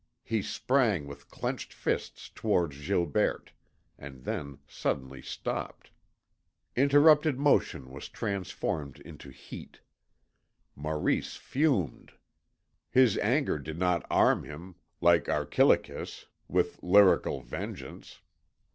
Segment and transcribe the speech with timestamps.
[0.23, 3.51] He sprang with clenched fists towards Gilberte,
[3.99, 5.91] and then suddenly stopped.
[6.75, 9.81] Interrupted motion was transformed into heat.
[10.75, 12.13] Maurice fumed.
[12.89, 18.21] His anger did not arm him, like Archilochus, with lyrical vengeance.